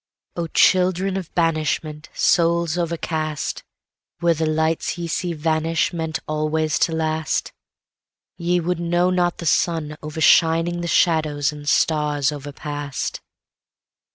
[0.35, 3.61] O children of banishment, Souls overcast,
[4.19, 7.51] Were the lights ye see vanish meantAlway to last,
[8.35, 13.21] Ye would know not the sun overshining the shadows and stars overpast.